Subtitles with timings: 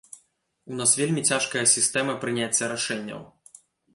[0.71, 3.21] У нас вельмі цяжкая сістэма прыняцца рашэнняў.